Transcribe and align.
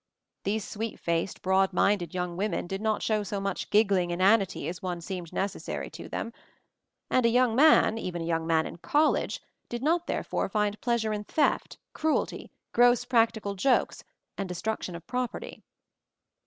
These 0.45 0.67
sweet 0.67 0.99
faced, 0.99 1.43
broad 1.43 1.73
minded 1.73 2.11
young 2.15 2.35
women 2.35 2.65
did 2.65 2.81
not 2.81 3.03
show 3.03 3.21
so 3.21 3.39
much 3.39 3.69
giggling 3.69 4.09
inanity 4.09 4.67
as 4.67 4.81
once 4.81 5.05
seemed 5.05 5.31
necessary 5.31 5.91
to 5.91 6.09
them; 6.09 6.33
and 7.11 7.23
a 7.23 7.29
young 7.29 7.55
man, 7.55 7.99
even 7.99 8.23
a 8.23 8.25
young 8.25 8.47
man 8.47 8.65
in 8.65 8.77
college, 8.79 9.43
did 9.69 9.83
not, 9.83 10.07
therefore, 10.07 10.49
find 10.49 10.81
pleasure 10.81 11.13
in 11.13 11.23
theft, 11.25 11.77
cruelty, 11.93 12.49
gross 12.73 13.05
practical 13.05 13.53
jokes 13.53 14.03
and 14.39 14.49
destruction 14.49 14.95
of 14.95 15.05
property. 15.05 15.61